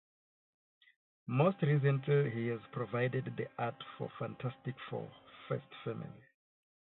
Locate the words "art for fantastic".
3.63-4.73